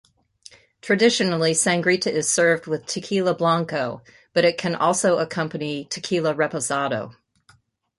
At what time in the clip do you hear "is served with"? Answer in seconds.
2.11-2.87